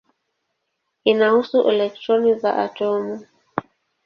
[1.05, 3.19] Inahusu elektroni za atomu.